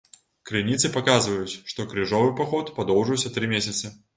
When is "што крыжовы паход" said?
1.73-2.75